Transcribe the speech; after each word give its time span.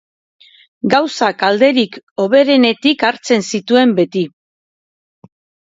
Gauzak 0.93 1.45
alderik 1.49 1.99
hoberenetik 2.25 3.07
hartzen 3.11 3.47
zituen 3.55 3.97
beti. 4.03 4.27